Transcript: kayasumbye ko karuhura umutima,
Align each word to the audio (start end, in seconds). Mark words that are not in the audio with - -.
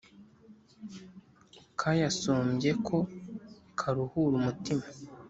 kayasumbye 1.79 2.69
ko 2.87 2.97
karuhura 3.79 4.33
umutima, 4.41 4.85